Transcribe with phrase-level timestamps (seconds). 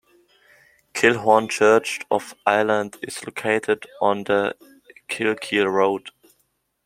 [0.95, 4.55] Kilhorne Church of Ireland is located on the
[5.07, 6.09] Kilkeel road.